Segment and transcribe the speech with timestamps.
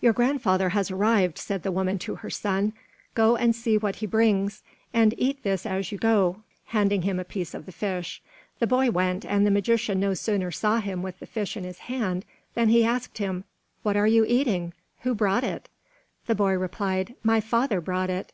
[0.00, 2.74] "Your grandfather has arrived," said the woman to her son;
[3.16, 4.62] "go and see what he brings,
[4.92, 8.22] and eat this as you go" handing him a piece of the fish.
[8.60, 11.78] The boy went, and the magician no sooner saw him with the fish in his
[11.90, 12.24] hand,
[12.54, 13.42] than he asked him,
[13.82, 14.74] "What are you eating?
[15.00, 15.68] Who brought it?"
[16.28, 18.32] The boy replied, "My father brought it."